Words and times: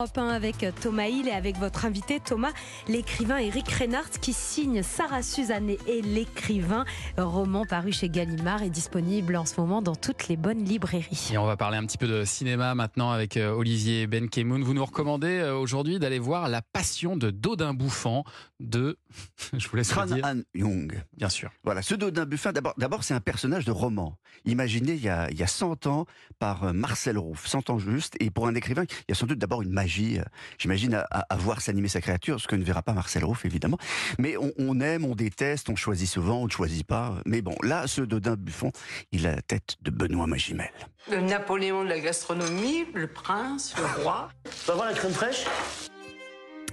Europe 0.00 0.16
1 0.16 0.28
avec 0.28 0.64
Thomas 0.80 1.08
Hill 1.08 1.28
et 1.28 1.32
avec 1.32 1.58
votre 1.58 1.84
invité 1.84 2.20
Thomas, 2.20 2.52
l'écrivain 2.88 3.36
Eric 3.36 3.68
Reinhardt 3.68 4.18
qui 4.18 4.32
signe 4.32 4.82
Sarah 4.82 5.20
Suzanne 5.22 5.68
et 5.68 6.00
l'écrivain, 6.00 6.86
roman 7.18 7.66
paru 7.66 7.92
chez 7.92 8.08
Gallimard 8.08 8.62
et 8.62 8.70
disponible 8.70 9.36
en 9.36 9.44
ce 9.44 9.60
moment 9.60 9.82
dans 9.82 9.94
toutes 9.94 10.28
les 10.28 10.38
bonnes 10.38 10.64
librairies. 10.64 11.28
Et 11.34 11.36
on 11.36 11.44
va 11.44 11.58
parler 11.58 11.76
un 11.76 11.84
petit 11.84 11.98
peu 11.98 12.08
de 12.08 12.24
cinéma 12.24 12.74
maintenant 12.74 13.10
avec 13.10 13.36
euh, 13.36 13.52
Olivier 13.52 14.06
Benkemoun. 14.06 14.62
Vous 14.62 14.72
nous 14.72 14.86
recommandez 14.86 15.38
euh, 15.38 15.54
aujourd'hui 15.54 15.98
d'aller 15.98 16.18
voir 16.18 16.48
La 16.48 16.62
Passion 16.62 17.18
de 17.18 17.30
Dodin 17.30 17.74
Bouffant 17.74 18.24
de, 18.58 18.96
je 19.52 19.68
vous 19.68 19.76
laisse 19.76 19.88
Tran 19.88 20.06
dire. 20.06 20.24
Han 20.24 20.40
Young. 20.54 21.02
Bien 21.18 21.28
sûr. 21.28 21.50
Voilà, 21.62 21.82
ce 21.82 21.94
Dodin 21.94 22.24
Buffin, 22.24 22.52
d'abord, 22.52 22.72
d'abord 22.78 23.04
c'est 23.04 23.12
un 23.12 23.20
personnage 23.20 23.66
de 23.66 23.72
roman, 23.72 24.16
imaginé 24.46 24.92
il 24.92 25.02
y 25.02 25.10
a, 25.10 25.30
il 25.30 25.38
y 25.38 25.42
a 25.42 25.46
100 25.46 25.86
ans 25.86 26.06
par 26.38 26.64
euh, 26.64 26.72
Marcel 26.72 27.18
Rouff, 27.18 27.46
100 27.46 27.68
ans 27.68 27.78
juste, 27.78 28.16
et 28.18 28.30
pour 28.30 28.46
un 28.46 28.54
écrivain, 28.54 28.84
il 28.84 29.10
y 29.10 29.12
a 29.12 29.14
sans 29.14 29.26
doute 29.26 29.38
d'abord 29.38 29.60
une 29.60 29.70
magie, 29.70 29.89
euh, 29.98 30.22
j'imagine, 30.58 30.94
à, 31.10 31.36
voir 31.36 31.60
s'animer 31.60 31.88
sa 31.88 32.00
créature, 32.00 32.40
ce 32.40 32.48
que 32.48 32.56
ne 32.56 32.64
verra 32.64 32.82
pas 32.82 32.92
Marcel 32.92 33.24
Rouff, 33.24 33.44
évidemment. 33.44 33.78
Mais 34.18 34.36
on, 34.36 34.52
on 34.58 34.80
aime, 34.80 35.04
on 35.04 35.14
déteste, 35.14 35.68
on 35.68 35.76
choisit 35.76 36.08
souvent, 36.08 36.38
on 36.38 36.46
ne 36.46 36.50
choisit 36.50 36.86
pas. 36.86 37.14
Mais 37.26 37.42
bon, 37.42 37.54
là, 37.62 37.86
ce 37.86 38.02
Dodin 38.02 38.36
Buffon, 38.36 38.72
il 39.12 39.26
a 39.26 39.34
la 39.34 39.42
tête 39.42 39.76
de 39.82 39.90
Benoît 39.90 40.26
Magimel. 40.26 40.70
Le 41.10 41.20
Napoléon 41.20 41.84
de 41.84 41.88
la 41.88 42.00
gastronomie, 42.00 42.86
le 42.94 43.06
prince, 43.06 43.74
le 43.76 44.02
roi. 44.02 44.28
Tu 44.44 44.66
vas 44.66 44.74
voir 44.74 44.86
la 44.86 44.94
crème 44.94 45.12
fraîche? 45.12 45.44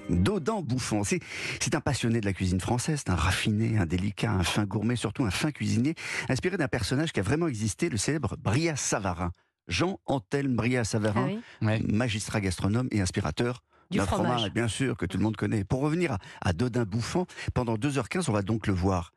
Dodin 0.09 0.61
Bouffon, 0.61 1.03
c'est, 1.03 1.19
c'est 1.59 1.75
un 1.75 1.81
passionné 1.81 2.21
de 2.21 2.25
la 2.25 2.33
cuisine 2.33 2.61
française, 2.61 3.03
c'est 3.05 3.11
un 3.11 3.15
raffiné, 3.15 3.77
un 3.77 3.85
délicat, 3.85 4.31
un 4.31 4.43
fin 4.43 4.63
gourmet, 4.63 4.95
surtout 4.95 5.25
un 5.25 5.31
fin 5.31 5.51
cuisinier, 5.51 5.95
inspiré 6.29 6.55
d'un 6.55 6.69
personnage 6.69 7.11
qui 7.11 7.19
a 7.19 7.23
vraiment 7.23 7.47
existé, 7.47 7.89
le 7.89 7.97
célèbre 7.97 8.37
Bria 8.37 8.75
Savarin. 8.75 9.31
Jean 9.67 9.99
Anthelme 10.05 10.55
Bria 10.55 10.83
Savarin, 10.83 11.29
Ah 11.61 11.65
oui, 11.65 11.83
magistrat 11.91 12.41
gastronome 12.41 12.87
et 12.91 13.01
inspirateur 13.01 13.63
du 13.91 13.97
d'un 13.99 14.05
fromage. 14.05 14.51
bien 14.53 14.67
sûr, 14.67 14.97
que 14.97 15.05
tout 15.05 15.17
le 15.17 15.23
monde 15.23 15.37
connaît. 15.37 15.63
Pour 15.63 15.81
revenir 15.81 16.13
à, 16.13 16.17
à 16.41 16.53
Dodin 16.53 16.83
Bouffant, 16.85 17.25
pendant 17.53 17.75
2h15, 17.75 18.25
on 18.29 18.33
va 18.33 18.41
donc 18.41 18.67
le 18.67 18.73
voir 18.73 19.13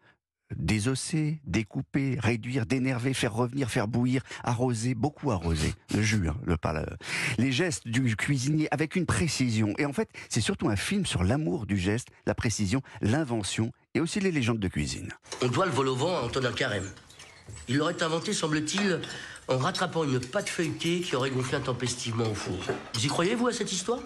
désosser, 0.56 1.40
découper, 1.44 2.16
réduire, 2.18 2.66
dénerver, 2.66 3.14
faire 3.14 3.32
revenir, 3.32 3.70
faire 3.70 3.86
bouillir, 3.86 4.22
arroser, 4.42 4.94
beaucoup 4.96 5.30
arroser, 5.30 5.72
le 5.94 6.02
jus, 6.02 6.28
hein, 6.28 6.36
le, 6.44 6.56
pas 6.56 6.72
le- 6.72 6.86
les 7.38 7.52
gestes 7.52 7.86
du 7.86 8.16
cuisinier 8.16 8.66
avec 8.72 8.96
une 8.96 9.06
précision. 9.06 9.72
Et 9.78 9.86
en 9.86 9.92
fait, 9.92 10.08
c'est 10.28 10.40
surtout 10.40 10.68
un 10.68 10.74
film 10.76 11.06
sur 11.06 11.22
l'amour 11.22 11.66
du 11.66 11.76
geste, 11.78 12.08
la 12.26 12.34
précision, 12.34 12.82
l'invention 13.00 13.70
et 13.94 14.00
aussi 14.00 14.18
les 14.20 14.32
légendes 14.32 14.58
de 14.58 14.68
cuisine. 14.68 15.10
On 15.42 15.46
doit 15.48 15.66
le 15.66 15.72
vol 15.72 15.88
au 15.88 15.94
vent 15.96 16.16
à 16.16 16.22
Antonin 16.22 16.52
Carême. 16.52 16.90
Il 17.68 17.76
l'aurait 17.76 18.02
inventé, 18.02 18.32
semble-t-il, 18.32 19.00
en 19.48 19.58
rattrapant 19.58 20.04
une 20.04 20.20
pâte 20.20 20.48
feuilletée 20.48 21.00
qui 21.00 21.16
aurait 21.16 21.30
gonflé 21.30 21.56
intempestivement 21.56 22.24
au 22.24 22.34
four. 22.34 22.58
Vous 22.94 23.04
y 23.04 23.08
croyez, 23.08 23.34
vous, 23.34 23.48
à 23.48 23.52
cette 23.52 23.72
histoire? 23.72 24.00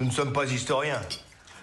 Nous 0.00 0.06
ne 0.06 0.12
sommes 0.12 0.32
pas 0.32 0.44
historiens. 0.46 1.00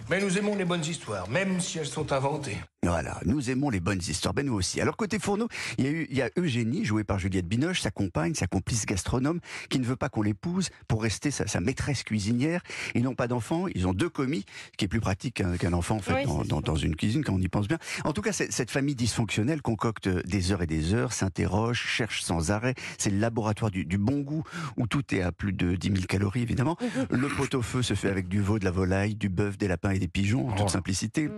Mais 0.10 0.22
nous 0.22 0.38
aimons 0.38 0.56
les 0.56 0.66
bonnes 0.66 0.86
histoires, 0.86 1.28
même 1.30 1.60
si 1.60 1.80
elles 1.80 1.88
sont 1.88 2.12
inventées. 2.12 2.58
Voilà, 2.88 3.20
nous 3.26 3.50
aimons 3.50 3.70
les 3.70 3.80
bonnes 3.80 4.00
histoires, 4.00 4.34
ben 4.34 4.46
nous 4.46 4.54
aussi. 4.54 4.80
Alors 4.80 4.96
côté 4.96 5.18
fourneau, 5.20 5.48
il 5.78 5.86
y 5.86 5.88
a, 5.88 5.92
eu, 5.92 6.08
il 6.10 6.18
y 6.18 6.22
a 6.22 6.30
Eugénie, 6.38 6.86
jouée 6.86 7.04
par 7.04 7.20
Juliette 7.20 7.48
Binoche, 7.48 7.82
sa 7.82 7.92
compagne, 7.92 8.34
sa 8.36 8.48
complice 8.48 8.86
gastronome, 8.86 9.40
qui 9.70 9.80
ne 9.80 9.86
veut 9.86 9.96
pas 9.96 10.10
qu'on 10.10 10.22
l'épouse 10.22 10.70
pour 10.88 11.02
rester 11.02 11.32
sa, 11.32 11.48
sa 11.48 11.60
maîtresse 11.60 12.04
cuisinière. 12.04 12.62
Ils 12.94 13.04
n'ont 13.04 13.16
pas 13.16 13.28
d'enfants, 13.28 13.66
ils 13.74 13.88
ont 13.88 13.94
deux 13.94 14.10
commis, 14.10 14.46
ce 14.74 14.78
qui 14.78 14.86
est 14.86 14.88
plus 14.88 15.00
pratique 15.02 15.42
qu'un 15.60 15.74
enfant 15.74 15.96
en 15.96 16.00
fait 16.00 16.14
Oui, 16.14 16.26
dans, 16.26 16.42
c'est 16.44 16.50
dans- 16.50 16.62
dans 16.62 16.76
une 16.76 16.96
cuisine 16.96 17.24
quand 17.24 17.34
on 17.34 17.42
y 17.42 17.48
pense 17.48 17.68
bien. 17.68 17.78
En 18.04 18.14
tout 18.14 18.22
cas, 18.22 18.32
cette 18.34 18.72
famille 18.72 18.96
dysfonctionnelle 18.96 19.62
concocte 19.62 20.08
des 20.08 20.52
heures 20.52 20.62
et 20.62 20.68
des 20.68 20.94
heures, 20.94 21.14
s'interroge, 21.14 21.80
cherche 21.82 22.22
sans 22.22 22.52
arrêt. 22.52 22.76
C'est 22.98 23.10
le 23.10 23.18
laboratoire 23.20 23.72
du, 23.72 23.86
du 23.86 23.98
bon 23.98 24.20
goût 24.22 24.44
où 24.78 24.88
tout 24.88 25.04
est 25.16 25.22
à 25.22 25.32
plus 25.32 25.54
de 25.54 25.76
10 25.76 25.88
000 25.88 26.00
calories 26.08 26.42
évidemment. 26.42 26.78
Le 27.10 27.28
pot-au-feu 27.30 27.82
se 27.82 27.94
fait 27.96 28.10
avec 28.10 28.28
du 28.28 28.42
veau, 28.42 28.60
de 28.60 28.66
la 28.66 28.72
volaille, 28.72 29.16
du 29.16 29.30
bœuf, 29.30 29.58
des 29.58 29.68
lapins 29.68 29.92
et 29.92 30.00
des 30.00 30.08
pigeons 30.08 30.50
en 30.50 30.54
toute 30.54 30.66
Oh. 30.66 30.70
simplicité. 30.70 31.30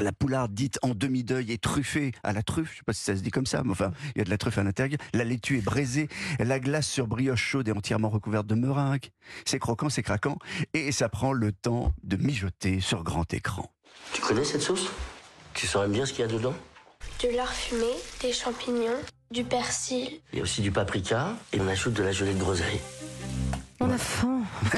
La 0.00 0.12
poularde 0.12 0.52
dite 0.52 0.78
en 0.82 0.93
demi-deuil 0.94 1.52
est 1.52 1.62
truffée 1.62 2.12
à 2.22 2.32
la 2.32 2.42
truffe, 2.42 2.72
je 2.72 2.78
sais 2.78 2.84
pas 2.84 2.92
si 2.92 3.02
ça 3.02 3.16
se 3.16 3.20
dit 3.20 3.30
comme 3.30 3.46
ça, 3.46 3.62
mais 3.64 3.72
enfin, 3.72 3.92
il 4.14 4.18
y 4.18 4.20
a 4.20 4.24
de 4.24 4.30
la 4.30 4.38
truffe 4.38 4.58
à 4.58 4.62
l'intérieur. 4.62 4.98
La 5.12 5.24
laitue 5.24 5.58
est 5.58 5.64
braisée, 5.64 6.08
la 6.38 6.60
glace 6.60 6.88
sur 6.88 7.06
brioche 7.06 7.42
chaude 7.42 7.68
est 7.68 7.72
entièrement 7.72 8.08
recouverte 8.08 8.46
de 8.46 8.54
meringue. 8.54 9.10
C'est 9.44 9.58
croquant, 9.58 9.88
c'est 9.88 10.02
craquant, 10.02 10.38
et 10.72 10.92
ça 10.92 11.08
prend 11.08 11.32
le 11.32 11.52
temps 11.52 11.92
de 12.02 12.16
mijoter 12.16 12.80
sur 12.80 13.02
grand 13.02 13.32
écran. 13.34 13.70
Tu 14.12 14.20
connais 14.20 14.44
cette 14.44 14.62
sauce? 14.62 14.90
Tu 15.54 15.66
saurais 15.66 15.88
dire 15.88 16.06
ce 16.06 16.12
qu'il 16.12 16.22
y 16.22 16.28
a 16.28 16.30
dedans? 16.30 16.54
Du 17.20 17.30
lard 17.30 17.52
fumé, 17.52 17.86
des 18.22 18.32
champignons, 18.32 18.98
du 19.30 19.44
persil. 19.44 20.20
Il 20.32 20.38
y 20.38 20.40
a 20.40 20.42
aussi 20.42 20.62
du 20.62 20.72
paprika 20.72 21.36
et 21.52 21.60
on 21.60 21.68
ajoute 21.68 21.94
de 21.94 22.02
la 22.02 22.12
gelée 22.12 22.34
de 22.34 22.40
groseille. 22.40 22.80
On 23.80 23.90
faim. 23.98 24.42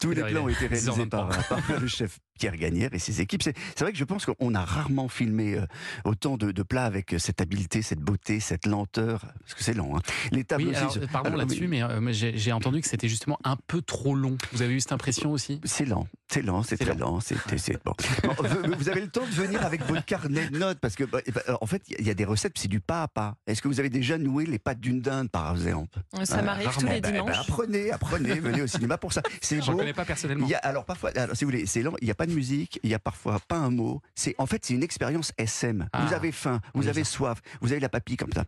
Tous 0.00 0.10
les 0.10 0.22
plans 0.22 0.44
ont 0.44 0.48
été 0.48 0.66
réalisés 0.66 0.90
10h23. 0.90 1.08
par, 1.08 1.28
par 1.28 1.80
le 1.80 1.86
chef 1.86 2.18
Pierre 2.38 2.56
Gagnère 2.56 2.90
et 2.94 2.98
ses 2.98 3.20
équipes. 3.20 3.42
C'est 3.42 3.54
vrai 3.80 3.92
que 3.92 3.98
je 3.98 4.04
pense 4.04 4.24
qu'on 4.26 4.54
a 4.54 4.64
rarement 4.64 5.08
filmé 5.08 5.54
euh, 5.56 5.66
autant 6.04 6.36
de, 6.36 6.52
de 6.52 6.62
plats 6.62 6.84
avec 6.86 7.12
euh, 7.14 7.18
cette 7.18 7.40
habileté, 7.40 7.82
cette 7.82 8.00
beauté, 8.00 8.40
cette 8.40 8.66
lenteur, 8.66 9.26
parce 9.40 9.54
que 9.54 9.62
c'est 9.62 9.74
lent. 9.74 9.92
Hein. 9.96 10.00
Les 10.32 10.44
tables 10.44 10.64
Oui, 10.64 10.70
aussi 10.70 10.78
alors, 10.98 11.10
pardon 11.12 11.28
alors, 11.28 11.38
là-dessus, 11.40 11.68
mais 11.68 11.82
euh, 11.82 12.00
mais 12.00 12.12
j'ai 12.14 12.52
entendu 12.52 12.80
que 12.80 12.88
c'était 12.88 13.08
justement 13.08 13.38
un 13.44 13.56
peu 13.66 13.82
trop 13.82 14.14
long. 14.14 14.36
Vous 14.52 14.62
avez 14.62 14.74
eu 14.74 14.80
cette 14.80 14.92
impression 14.92 15.32
aussi? 15.32 15.60
C'est 15.64 15.84
lent, 15.84 16.06
c'est 16.28 16.42
lent, 16.42 16.62
c'est 16.62 16.78
très 16.78 16.94
lent. 16.94 17.20
c'est 17.20 17.36
c'est- 17.58 17.82
bon. 17.84 17.92
Bon, 18.24 18.34
vous- 18.78 18.88
avez 18.88 19.00
le 19.02 19.08
temps 19.08 19.24
de 19.24 19.30
venir 19.32 19.64
avec 19.64 19.82
votre 19.86 20.04
carnet 20.04 20.48
de 20.48 20.58
notes 20.58 20.78
parce 20.80 20.94
que, 20.96 21.04
bah, 21.04 21.18
bah, 21.34 21.40
en 21.60 21.66
fait, 21.66 21.82
il 21.98 22.06
y 22.06 22.10
a 22.10 22.14
des 22.14 22.24
recettes, 22.24 22.54
c'est 22.56 22.68
du 22.68 22.80
pas 22.80 23.02
à 23.04 23.08
pas. 23.08 23.36
Est-ce 23.46 23.60
que 23.62 23.68
vous 23.68 23.80
avez 23.80 23.90
déjà 23.90 24.18
noué 24.18 24.46
les 24.46 24.58
pattes 24.58 24.80
d'une 24.80 25.00
dinde, 25.00 25.30
par 25.30 25.52
exemple? 25.52 25.98
Ça 26.24 26.36
Ah, 26.38 26.42
m'arrive 26.42 26.70
tous 26.72 26.86
les 26.86 26.96
Eh 26.96 27.00
ben, 27.00 27.12
dimanches. 27.12 27.46
Apprenez, 27.50 27.90
apprenez, 27.90 28.34
venez 28.40 28.62
au 28.62 28.66
cinéma 28.66 28.96
pour 28.98 29.12
ça. 29.12 29.22
C'est 29.40 29.60
J'en 29.62 29.72
beau. 29.72 29.78
connais 29.78 29.92
pas 29.92 30.04
personnellement. 30.04 30.46
Il 30.46 30.50
y 30.50 30.54
a, 30.54 30.58
alors 30.58 30.84
parfois, 30.84 31.10
alors, 31.16 31.36
si 31.36 31.44
vous 31.44 31.50
voulez, 31.50 31.66
c'est 31.66 31.82
lent. 31.82 31.92
Il 32.00 32.04
n'y 32.04 32.10
a 32.10 32.14
pas 32.14 32.26
de 32.26 32.32
musique, 32.32 32.78
il 32.82 32.88
n'y 32.88 32.94
a 32.94 32.98
parfois 32.98 33.40
pas 33.40 33.56
un 33.56 33.70
mot. 33.70 34.00
C'est 34.14 34.34
en 34.38 34.46
fait 34.46 34.64
c'est 34.64 34.74
une 34.74 34.82
expérience 34.82 35.32
SM. 35.38 35.88
Ah. 35.92 36.04
vous 36.06 36.14
avez 36.14 36.32
faim, 36.32 36.60
vous 36.74 36.88
avez 36.88 37.04
ça. 37.04 37.10
soif, 37.10 37.38
vous 37.60 37.72
avez 37.72 37.80
la 37.80 37.88
papille 37.88 38.16
comme 38.16 38.32
ça. 38.32 38.44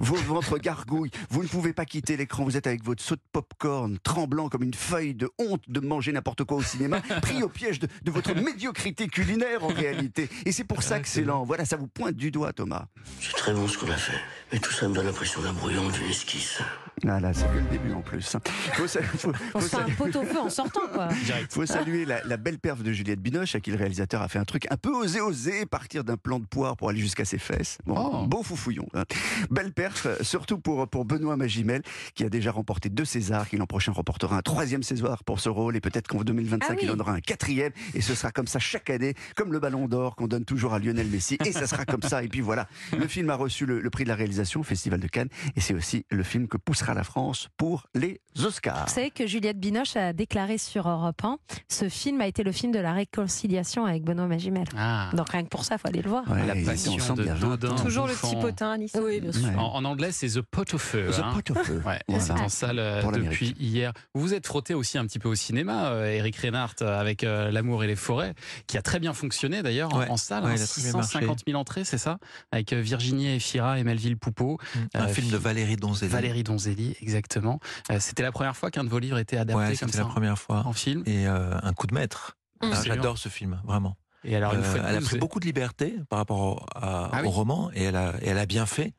Vos 0.00 0.16
ventres 0.16 0.58
gargouillent. 0.58 1.10
Vous 1.30 1.42
ne 1.42 1.48
pouvez 1.48 1.72
pas 1.72 1.84
quitter 1.84 2.16
l'écran. 2.16 2.44
Vous 2.44 2.56
êtes 2.56 2.66
avec 2.66 2.84
votre 2.84 3.02
saut 3.02 3.16
de 3.16 3.20
popcorn, 3.32 3.98
tremblant 4.02 4.48
comme 4.48 4.62
une 4.62 4.74
feuille 4.74 5.14
de 5.14 5.30
honte 5.38 5.62
de 5.68 5.80
manger 5.80 6.12
n'importe 6.12 6.44
quoi 6.44 6.58
au 6.58 6.62
cinéma, 6.62 7.00
pris 7.22 7.42
au 7.42 7.48
piège 7.48 7.78
de, 7.80 7.88
de 8.02 8.10
votre 8.10 8.34
médiocrité 8.34 9.08
culinaire 9.08 9.64
en 9.64 9.68
réalité. 9.68 10.28
Et 10.44 10.52
c'est 10.52 10.64
pour 10.64 10.82
ça 10.82 10.96
Ah, 10.96 11.00
que 11.00 11.08
c'est 11.08 11.20
c'est 11.20 11.24
lent. 11.26 11.44
Voilà, 11.44 11.64
ça 11.64 11.76
vous 11.76 11.86
pointe 11.86 12.16
du 12.16 12.30
doigt, 12.30 12.52
Thomas. 12.52 12.86
C'est 13.20 13.32
très 13.36 13.52
bon 13.54 13.66
ce 13.68 13.78
qu'on 13.78 13.90
a 13.90 13.96
fait. 13.96 14.18
Mais 14.52 14.58
tout 14.58 14.72
ça 14.72 14.88
me 14.88 14.94
donne 14.94 15.06
l'impression 15.06 15.40
d'un 15.42 15.52
brouillon, 15.52 15.88
d'une 15.88 16.06
esquisse. 16.10 16.60
Voilà, 17.04 17.32
c'est 17.32 17.46
que 17.50 17.56
le 17.56 17.62
début 17.70 17.92
en 17.92 18.00
plus. 18.00 18.36
Faut, 18.74 18.86
sa- 18.86 19.02
faut- 19.02 19.32
On 19.54 19.60
faut 19.60 19.66
se 19.66 19.76
fait 19.76 19.82
un 19.82 19.94
pot 19.94 20.14
au 20.16 20.22
feu 20.24 20.38
en 20.38 20.48
sortant, 20.48 20.86
quoi. 20.92 21.08
Direct. 21.24 21.52
faut 21.52 21.66
saluer 21.66 22.04
la, 22.04 22.22
la 22.24 22.36
belle 22.36 22.58
perf 22.58 22.82
de 22.82 22.92
Juliette 22.92 23.20
Binoche, 23.20 23.54
à 23.56 23.60
qui 23.60 23.70
le 23.72 23.76
réalisateur 23.76 24.22
a 24.22 24.28
fait 24.28 24.38
un 24.38 24.44
truc 24.44 24.66
un 24.70 24.76
peu 24.76 24.90
osé, 24.90 25.20
osé, 25.20 25.66
partir 25.66 26.04
d'un 26.04 26.16
plan 26.16 26.38
de 26.38 26.46
poire 26.46 26.76
pour 26.76 26.88
aller 26.90 27.00
jusqu'à 27.00 27.24
ses 27.24 27.38
fesses. 27.38 27.78
Bon, 27.86 27.94
Oh. 28.02 28.26
Beau 28.26 28.42
foufouillon. 28.42 28.86
hein. 28.94 29.04
Belle 29.50 29.72
perf, 29.72 30.06
surtout 30.22 30.58
pour, 30.58 30.88
pour 30.88 31.04
Benoît 31.04 31.36
Magimel, 31.36 31.82
qui 32.14 32.24
a 32.24 32.28
déjà 32.28 32.52
remporté 32.52 32.88
deux 32.88 33.04
Césars, 33.04 33.48
qui 33.48 33.56
l'an 33.56 33.66
prochain 33.66 33.92
remportera 33.92 34.36
un 34.36 34.42
troisième 34.42 34.82
César 34.82 35.24
pour 35.24 35.40
ce 35.40 35.48
rôle, 35.48 35.76
et 35.76 35.80
peut-être 35.80 36.06
qu'en 36.08 36.22
2025, 36.22 36.66
Ah 36.68 36.72
oui. 36.74 36.78
il 36.82 36.90
en 36.90 36.98
aura 37.00 37.12
un 37.12 37.20
quatrième, 37.20 37.72
et 37.94 38.00
ce 38.00 38.14
sera 38.14 38.30
comme 38.32 38.46
ça 38.46 38.58
chaque 38.58 38.90
année, 38.90 39.14
comme 39.36 39.52
le 39.52 39.58
ballon 39.60 39.88
d'or 39.88 40.14
qu'on 40.16 40.26
donne 40.28 40.44
toujours 40.44 40.74
à 40.74 40.78
Lionel 40.78 41.06
Messi, 41.08 41.36
et 41.44 41.52
ça 41.52 41.66
sera 41.66 41.84
comme 41.84 42.02
ça. 42.02 42.22
Et 42.22 42.28
puis 42.28 42.40
voilà, 42.40 42.68
le 42.96 43.06
film 43.08 43.28
a 43.30 43.34
reçu 43.34 43.66
le, 43.66 43.80
le 43.80 43.90
prix 43.90 44.04
de 44.04 44.08
la 44.08 44.14
réalisation 44.14 44.60
au 44.60 44.64
Festival 44.64 45.00
de 45.00 45.08
Cannes, 45.08 45.28
et 45.56 45.60
c'est 45.60 45.74
aussi 45.74 46.04
le 46.10 46.22
film 46.22 46.48
que 46.48 46.56
poussera 46.56 46.91
la 46.94 47.04
France 47.04 47.48
pour 47.56 47.86
les 47.94 48.20
Oscars. 48.42 48.86
Vous 48.86 48.94
savez 48.94 49.10
que 49.10 49.26
Juliette 49.26 49.58
Binoche 49.60 49.96
a 49.96 50.12
déclaré 50.12 50.58
sur 50.58 50.88
Europe 50.88 51.22
1 51.24 51.38
ce 51.68 51.88
film 51.88 52.20
a 52.20 52.26
été 52.26 52.42
le 52.42 52.52
film 52.52 52.72
de 52.72 52.78
la 52.78 52.92
réconciliation 52.92 53.84
avec 53.86 54.02
Benoît 54.04 54.26
Magimel. 54.26 54.66
Ah. 54.76 55.10
Donc 55.14 55.30
rien 55.30 55.42
que 55.44 55.48
pour 55.48 55.64
ça, 55.64 55.76
il 55.76 55.78
faut 55.78 55.88
aller 55.88 56.02
le 56.02 56.08
voir. 56.10 56.28
Ouais, 56.30 56.46
La 56.46 56.54
passion 56.54 56.92
ensemble 56.94 57.20
de 57.20 57.24
il 57.24 57.28
y 57.28 57.30
a 57.30 57.34
20 57.34 57.46
ans. 57.46 57.56
Dodin. 57.56 57.74
Toujours 57.76 58.06
le 58.06 58.14
petit 58.14 58.36
potin, 58.36 58.72
Alice. 58.72 58.92
Oui, 59.00 59.20
bien 59.20 59.32
sûr. 59.32 59.44
Ouais. 59.44 59.54
En, 59.56 59.74
en 59.74 59.84
anglais, 59.84 60.12
c'est 60.12 60.28
The 60.28 60.42
Pot 60.42 60.74
of 60.74 60.82
Feu. 60.82 61.10
The 61.10 61.18
hein. 61.20 61.32
Pot 61.34 61.50
of 61.56 61.66
Feu. 61.66 61.82
Ouais, 61.86 61.98
Voilà. 62.08 62.22
c'est 62.24 62.32
en 62.32 62.48
salle 62.48 62.78
euh, 62.78 63.00
Pour 63.02 63.12
depuis 63.12 63.54
hier. 63.58 63.92
Vous 64.14 64.20
vous 64.22 64.34
êtes 64.34 64.46
frotté 64.46 64.74
aussi 64.74 64.98
un 64.98 65.06
petit 65.06 65.18
peu 65.18 65.28
au 65.28 65.34
cinéma, 65.34 65.86
euh, 65.90 66.06
Eric 66.06 66.36
Reinhardt, 66.36 66.74
euh, 66.82 66.98
avec 67.00 67.24
euh, 67.24 67.50
L'amour 67.50 67.84
et 67.84 67.86
les 67.86 67.96
forêts, 67.96 68.34
qui 68.66 68.76
a 68.78 68.82
très 68.82 68.98
bien 69.00 69.12
fonctionné 69.12 69.62
d'ailleurs 69.62 69.94
en- 69.94 69.98
Ouais. 69.98 70.08
en 70.10 70.16
salle. 70.16 70.44
Ouais, 70.44 70.50
hein, 70.50 70.54
il 70.56 70.62
a 70.62 70.66
très 70.66 70.82
bien 70.82 70.92
marché. 70.92 71.08
650 71.08 71.40
000 71.46 71.58
entrées, 71.60 71.84
c'est 71.84 71.98
ça? 71.98 72.18
Avec 72.50 72.72
euh, 72.72 72.80
Virginie 72.80 73.28
Efira 73.34 73.78
et 73.78 73.84
Melville 73.84 74.16
Poupeau. 74.16 74.58
Un 74.94 75.04
Euh, 75.04 75.08
film 75.08 75.28
de 75.30 75.36
Valérie 75.36 75.76
Donzelli. 75.76 76.10
Valérie 76.12 76.42
Donzelli, 76.42 76.81
exactement. 77.00 77.60
Euh, 77.90 77.98
C'était 78.00 78.22
la 78.22 78.32
première 78.32 78.56
fois 78.56 78.70
qu'un 78.70 78.84
de 78.84 78.88
vos 78.88 78.98
livres 78.98 79.18
était 79.18 79.36
adapté 79.36 79.58
Ouais, 79.58 79.66
comme 79.68 79.88
c'était 79.88 79.92
ça 79.98 80.04
la 80.04 80.08
première 80.08 80.38
fois. 80.38 80.62
en 80.66 80.72
film. 80.72 81.02
Et 81.06 81.26
euh, 81.26 81.58
un 81.62 81.72
coup 81.72 81.86
de 81.86 81.94
maître. 81.94 82.36
Mmh. 82.62 82.70
Ah. 82.72 82.82
J'adore 82.84 83.18
ce 83.18 83.28
film, 83.28 83.60
vraiment. 83.64 83.96
Et 84.24 84.36
alors, 84.36 84.54
une 84.54 84.60
Euh, 84.62 84.84
elle 84.86 84.96
a 84.96 85.00
pris 85.00 85.18
beaucoup 85.18 85.40
de 85.40 85.44
liberté 85.46 85.96
par 86.08 86.18
rapport 86.20 86.38
au, 86.40 86.56
à- 86.76 87.10
Ah 87.12 87.18
oui. 87.22 87.26
au 87.26 87.30
roman 87.30 87.70
et 87.74 87.82
elle, 87.84 87.96
a, 87.96 88.14
et 88.22 88.28
elle 88.28 88.38
a 88.38 88.46
bien 88.46 88.66
fait. 88.66 88.94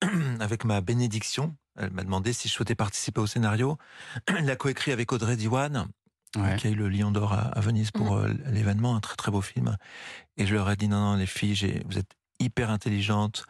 Avec 0.40 0.64
ma 0.64 0.80
bénédiction, 0.80 1.56
elle 1.76 1.90
m'a 1.90 2.04
demandé 2.04 2.32
si 2.32 2.48
je 2.48 2.52
souhaitais 2.52 2.74
participer 2.76 3.20
au 3.20 3.26
scénario. 3.26 3.76
Elle 4.28 4.46
l'a 4.46 4.56
coécrit 4.56 4.92
avec 4.92 5.12
Audrey 5.12 5.36
Diwan, 5.36 5.88
Ouais. 6.36 6.56
qui 6.56 6.66
a 6.66 6.70
eu 6.70 6.74
le 6.74 6.88
Lion 6.90 7.10
d'Or 7.10 7.32
à, 7.32 7.38
à 7.48 7.60
Venise 7.60 7.90
pour 7.90 8.16
euh, 8.16 8.28
l'événement, 8.52 8.94
un 8.94 9.00
très 9.00 9.16
très 9.16 9.30
beau 9.32 9.40
film. 9.40 9.76
Et 10.36 10.46
je 10.46 10.54
leur 10.54 10.70
ai 10.70 10.76
dit 10.76 10.86
non, 10.86 11.00
non, 11.00 11.16
les 11.16 11.26
filles, 11.26 11.82
vous 11.88 11.96
êtes 11.98 12.10
hyper 12.38 12.70
intelligentes, 12.70 13.46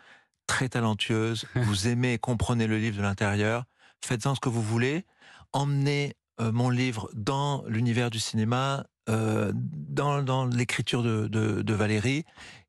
très 0.46 0.69
talentueuses, 0.69 1.44
vous 1.56 1.88
aimez 1.88 2.12
et 2.14 2.19
comprenez 2.19 2.67
le 2.69 2.79
livre 2.79 2.96
de 2.96 3.02
l'intérieur, 3.02 3.64
faites-en 4.04 4.34
ce 4.34 4.40
que 4.40 4.48
vous 4.48 4.62
voulez, 4.62 5.04
emmenez 5.52 6.14
euh, 6.40 6.52
mon 6.52 6.70
livre 6.70 7.08
dans 7.14 7.64
l'univers 7.66 8.10
du 8.10 8.18
cinéma, 8.20 8.86
euh, 9.08 9.52
dans, 9.54 10.22
dans 10.22 10.46
l'écriture 10.46 11.02
de, 11.02 11.26
de, 11.28 11.62
de 11.62 11.74
Valérie, 11.74 12.24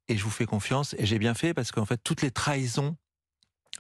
et 0.07 0.17
je 0.17 0.23
vous 0.23 0.29
fais 0.31 0.45
confiance. 0.45 0.95
Et 0.97 1.05
j'ai 1.05 1.19
bien 1.19 1.33
fait 1.33 1.53
parce 1.53 1.71
qu'en 1.71 1.85
fait, 1.85 1.97
toutes 2.03 2.21
les 2.21 2.31
trahisons 2.31 2.95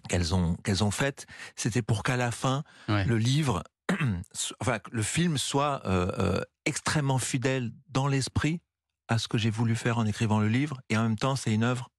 qu'elles 0.07 0.33
ont 0.35 0.55
qu'elles 0.63 0.83
ont 0.83 0.91
faites, 0.91 1.25
c'était 1.55 1.81
pour 1.81 2.03
qu'à 2.03 2.17
la 2.17 2.31
fin, 2.31 2.63
Ouais. 2.87 3.05
le 3.05 3.17
livre, 3.17 3.63
enfin, 4.61 4.79
le 4.91 5.01
film 5.01 5.37
soit 5.37 5.81
euh, 5.85 6.41
extrêmement 6.65 7.17
fidèle 7.17 7.71
dans 7.89 8.07
l'esprit 8.07 8.61
à 9.07 9.17
ce 9.17 9.27
que 9.27 9.37
j'ai 9.39 9.49
voulu 9.49 9.75
faire 9.75 9.97
en 9.97 10.05
écrivant 10.05 10.39
le 10.39 10.47
livre, 10.49 10.79
et 10.89 10.97
en 10.97 11.03
même 11.03 11.17
temps, 11.17 11.35
c'est 11.35 11.51
une 11.53 11.63
œuvre 11.63 11.89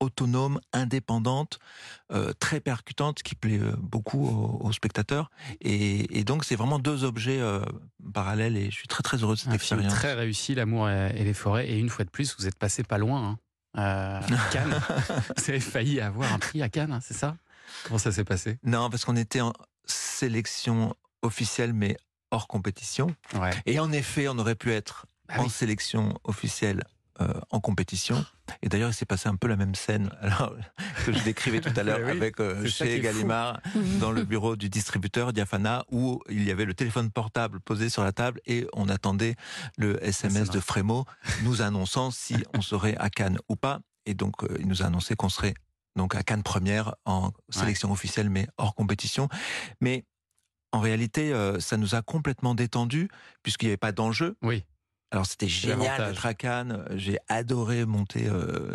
autonome, 0.00 0.60
indépendante, 0.72 1.58
euh, 2.12 2.32
très 2.40 2.60
percutante, 2.60 3.22
qui 3.22 3.34
plaît 3.34 3.58
euh, 3.60 3.74
beaucoup 3.78 4.26
aux, 4.26 4.66
aux 4.66 4.72
spectateurs. 4.72 5.30
Et, 5.60 6.18
et 6.18 6.24
donc, 6.24 6.44
c'est 6.44 6.56
vraiment 6.56 6.78
deux 6.78 7.04
objets 7.04 7.38
euh, 7.40 7.62
parallèles, 8.12 8.56
et 8.56 8.70
je 8.70 8.76
suis 8.76 8.88
très 8.88 9.02
très 9.02 9.18
heureux 9.22 9.34
de 9.34 9.38
cette 9.40 9.48
Un 9.48 9.58
film 9.58 9.80
expérience. 9.80 9.92
très 9.94 10.14
réussi, 10.14 10.54
L'amour 10.54 10.88
et 10.90 11.22
les 11.24 11.34
forêts. 11.34 11.68
Et 11.68 11.78
une 11.78 11.88
fois 11.90 12.04
de 12.04 12.10
plus, 12.10 12.34
vous 12.38 12.46
êtes 12.46 12.58
passé 12.58 12.82
pas 12.82 12.98
loin. 12.98 13.30
hein. 13.30 13.38
Euh, 13.78 14.20
à 14.20 14.48
Cannes. 14.52 14.80
vous 15.36 15.44
avez 15.50 15.60
failli 15.60 16.00
avoir 16.00 16.32
un 16.32 16.38
prix 16.40 16.60
à 16.62 16.68
Cannes, 16.68 16.92
hein, 16.92 17.00
c'est 17.02 17.14
ça? 17.14 17.36
Comment 17.84 17.98
ça 17.98 18.10
s'est 18.10 18.24
passé? 18.24 18.58
Non, 18.64 18.90
parce 18.90 19.04
qu'on 19.04 19.14
était 19.16 19.40
en 19.42 19.52
sélection 19.84 20.94
officielle, 21.22 21.72
mais 21.72 21.96
hors 22.32 22.48
compétition. 22.48 23.14
Ouais. 23.34 23.50
Et 23.66 23.78
en 23.78 23.92
effet, 23.92 24.26
on 24.28 24.38
aurait 24.38 24.54
pu 24.56 24.72
être 24.72 25.06
Ah 25.28 25.40
en 25.40 25.44
oui. 25.44 25.50
sélection 25.50 26.18
officielle 26.24 26.82
en 27.50 27.60
compétition. 27.60 28.24
Et 28.62 28.68
d'ailleurs, 28.68 28.90
il 28.90 28.94
s'est 28.94 29.06
passé 29.06 29.28
un 29.28 29.36
peu 29.36 29.48
la 29.48 29.56
même 29.56 29.74
scène 29.74 30.10
alors, 30.20 30.54
que 31.04 31.12
je 31.12 31.22
décrivais 31.22 31.60
tout 31.60 31.72
à 31.76 31.82
l'heure 31.82 32.00
oui, 32.04 32.10
avec 32.10 32.40
euh, 32.40 32.66
chez. 32.66 33.00
Gallimard, 33.00 33.60
dans 34.00 34.12
le 34.12 34.24
bureau 34.24 34.56
du 34.56 34.68
distributeur 34.68 35.32
Diafana, 35.32 35.84
où 35.90 36.20
il 36.28 36.44
y 36.44 36.50
avait 36.50 36.64
le 36.64 36.74
téléphone 36.74 37.10
portable 37.10 37.60
posé 37.60 37.88
sur 37.88 38.04
la 38.04 38.12
table 38.12 38.40
et 38.46 38.66
on 38.72 38.88
attendait 38.88 39.36
le 39.78 40.02
SMS 40.04 40.50
de 40.50 40.60
Frémo 40.60 41.04
nous 41.44 41.62
annonçant 41.62 42.10
si 42.10 42.36
on 42.54 42.60
serait 42.60 42.96
à 42.98 43.10
Cannes 43.10 43.38
ou 43.48 43.56
pas. 43.56 43.80
Et 44.06 44.14
donc, 44.14 44.42
euh, 44.42 44.56
il 44.58 44.68
nous 44.68 44.82
a 44.82 44.86
annoncé 44.86 45.14
qu'on 45.14 45.28
serait 45.28 45.54
donc 45.96 46.14
à 46.14 46.22
Cannes 46.22 46.42
première 46.42 46.94
en 47.04 47.32
sélection 47.48 47.90
officielle, 47.90 48.30
mais 48.30 48.46
hors 48.58 48.74
compétition. 48.74 49.28
Mais 49.80 50.04
en 50.72 50.80
réalité, 50.80 51.32
euh, 51.32 51.58
ça 51.58 51.76
nous 51.76 51.94
a 51.94 52.02
complètement 52.02 52.54
détendu 52.54 53.08
puisqu'il 53.42 53.66
n'y 53.66 53.70
avait 53.70 53.76
pas 53.76 53.92
d'enjeu. 53.92 54.36
Oui. 54.42 54.64
Alors 55.10 55.26
c'était 55.26 55.48
génial 55.48 56.08
d'être 56.08 56.26
à 56.26 56.34
Cannes. 56.34 56.84
J'ai 56.94 57.18
adoré 57.28 57.84
monter 57.84 58.26
euh, 58.28 58.74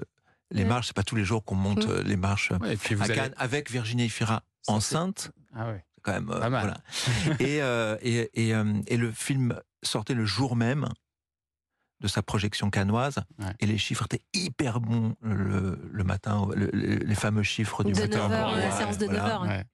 les 0.51 0.63
ouais. 0.63 0.69
marches. 0.69 0.87
C'est 0.87 0.95
pas 0.95 1.03
tous 1.03 1.15
les 1.15 1.23
jours 1.23 1.43
qu'on 1.43 1.55
monte 1.55 1.87
mm. 1.87 1.91
euh, 1.91 2.03
les 2.03 2.17
marches 2.17 2.51
euh, 2.51 2.99
à. 2.99 3.07
Cannes 3.07 3.33
avec 3.37 3.71
Virginie 3.71 4.09
Fira 4.09 4.43
enceinte. 4.67 5.31
Ah 5.55 5.71
oui. 5.71 5.79
Quand 6.01 6.13
même. 6.13 6.27
Pas 6.27 6.49
mal. 6.49 6.77
Et, 7.39 7.57
et, 7.57 8.29
et, 8.33 8.53
et, 8.87 8.97
le 8.97 9.11
film 9.11 9.59
sortait 9.81 10.13
le 10.13 10.25
jour 10.25 10.55
même 10.55 10.89
de 12.01 12.07
sa 12.07 12.21
projection 12.21 12.69
canoise 12.69 13.15
et 13.59 13.65
les 13.65 13.79
chiffres 13.79 14.03
étaient 14.05 14.21
hyper 14.33 14.81
bons 14.81 15.15
le, 15.21 16.03
matin, 16.03 16.47
les 16.53 17.15
fameux 17.15 17.41
chiffres 17.41 17.83
du 17.83 17.93
de 17.93 18.01
la 18.01 18.71
séance 18.71 18.99
de 18.99 19.07
9h. 19.07 19.65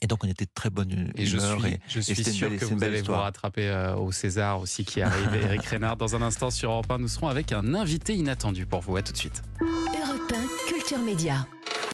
Et 0.00 0.06
donc 0.06 0.24
on 0.24 0.28
était 0.28 0.46
de 0.46 0.50
très 0.54 0.70
bonne 0.70 0.90
humeur. 0.90 1.10
Et 1.16 1.26
je 1.26 1.38
suis, 1.38 1.66
et- 1.68 1.80
je 1.88 2.00
suis 2.00 2.24
sûr 2.24 2.48
belle- 2.50 2.58
que 2.58 2.64
vous 2.64 2.82
allez 2.82 3.02
vous 3.02 3.12
rattraper 3.12 3.68
euh, 3.68 3.94
au 3.96 4.10
César 4.10 4.60
aussi 4.60 4.84
qui 4.84 5.00
arrive. 5.02 5.28
Eric 5.44 5.64
Reynard, 5.66 5.96
dans 5.96 6.16
un 6.16 6.22
instant 6.22 6.50
sur 6.50 6.70
Europe 6.70 6.90
1, 6.90 6.98
nous 6.98 7.08
serons 7.08 7.28
avec 7.28 7.52
un 7.52 7.74
invité 7.74 8.14
inattendu 8.14 8.66
pour 8.66 8.80
vous. 8.80 8.96
À 8.96 9.02
tout 9.02 9.12
de 9.12 9.18
suite. 9.18 9.42
Europe 9.60 10.32
1, 10.32 10.70
Culture 10.72 10.98
Média. 10.98 11.46